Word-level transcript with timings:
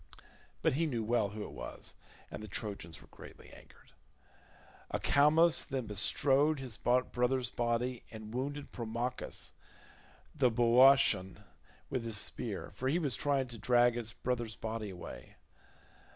But 0.63 0.73
he 0.73 0.87
knew 0.87 1.03
well 1.03 1.29
who 1.29 1.43
it 1.43 1.51
was, 1.51 1.93
and 2.31 2.41
the 2.41 2.47
Trojans 2.47 2.99
were 3.03 3.07
greatly 3.09 3.51
angered. 3.51 3.91
Acamas 4.89 5.63
then 5.63 5.85
bestrode 5.85 6.59
his 6.59 6.75
brother's 6.75 7.51
body 7.51 8.01
and 8.09 8.33
wounded 8.33 8.71
Promachus 8.71 9.51
the 10.33 10.49
Boeotian 10.49 11.43
with 11.91 12.03
his 12.03 12.17
spear, 12.17 12.71
for 12.73 12.89
he 12.89 12.97
was 12.97 13.15
trying 13.15 13.45
to 13.49 13.59
drag 13.59 13.93
his 13.93 14.11
brother's 14.11 14.55
body 14.55 14.89
away. 14.89 15.35